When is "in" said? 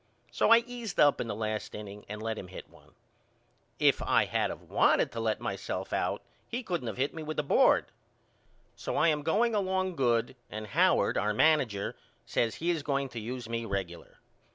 1.21-1.27